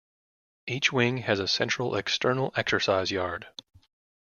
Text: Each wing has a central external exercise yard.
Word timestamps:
Each 0.65 0.91
wing 0.91 1.17
has 1.17 1.37
a 1.39 1.47
central 1.47 1.95
external 1.95 2.51
exercise 2.55 3.11
yard. 3.11 3.45